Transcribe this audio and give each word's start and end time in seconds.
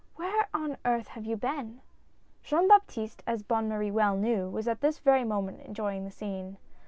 "Where 0.15 0.47
on 0.51 0.77
earth 0.83 1.09
have 1.09 1.27
you 1.27 1.37
been?" 1.37 1.79
Jean 2.43 2.67
Baptiste, 2.67 3.21
as 3.27 3.43
Bonne 3.43 3.69
Marie 3.69 3.91
well 3.91 4.17
knew, 4.17 4.49
was 4.49 4.67
at 4.67 4.81
this 4.81 4.97
very 4.97 5.23
moment 5.23 5.61
enjoying 5.61 6.05
the 6.05 6.09
scene. 6.09 6.57